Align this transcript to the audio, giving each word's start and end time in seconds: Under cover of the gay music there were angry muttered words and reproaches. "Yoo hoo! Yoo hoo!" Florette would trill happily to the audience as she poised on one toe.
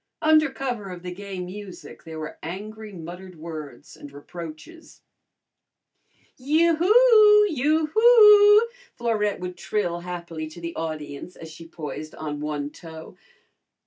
Under 0.23 0.49
cover 0.49 0.89
of 0.89 1.03
the 1.03 1.13
gay 1.13 1.39
music 1.39 2.05
there 2.05 2.17
were 2.17 2.39
angry 2.41 2.91
muttered 2.91 3.35
words 3.37 3.95
and 3.95 4.11
reproaches. 4.11 5.03
"Yoo 6.37 6.75
hoo! 6.77 7.45
Yoo 7.47 7.85
hoo!" 7.93 8.67
Florette 8.95 9.39
would 9.39 9.55
trill 9.55 9.99
happily 9.99 10.47
to 10.47 10.59
the 10.59 10.75
audience 10.75 11.35
as 11.35 11.51
she 11.51 11.67
poised 11.67 12.15
on 12.15 12.39
one 12.41 12.71
toe. 12.71 13.15